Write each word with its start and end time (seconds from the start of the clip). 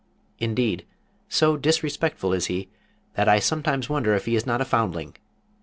Indeed, 0.39 0.87
so 1.29 1.57
disrespectful 1.57 2.33
is 2.33 2.47
he 2.47 2.69
that 3.13 3.29
I 3.29 3.37
sometimes 3.37 3.87
wonder 3.87 4.15
if 4.15 4.25
he 4.25 4.35
is 4.35 4.47
not 4.47 4.59
a 4.59 4.65
foundling. 4.65 5.15